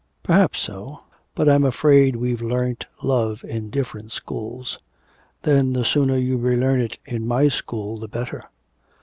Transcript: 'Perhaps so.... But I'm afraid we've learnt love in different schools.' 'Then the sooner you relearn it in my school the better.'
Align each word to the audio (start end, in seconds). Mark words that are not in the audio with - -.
'Perhaps 0.23 0.59
so.... 0.59 0.97
But 1.35 1.47
I'm 1.47 1.63
afraid 1.63 2.15
we've 2.15 2.41
learnt 2.41 2.87
love 3.03 3.43
in 3.43 3.69
different 3.69 4.11
schools.' 4.11 4.79
'Then 5.43 5.73
the 5.73 5.85
sooner 5.85 6.17
you 6.17 6.37
relearn 6.37 6.81
it 6.81 6.97
in 7.05 7.27
my 7.27 7.49
school 7.49 7.99
the 7.99 8.07
better.' 8.07 8.43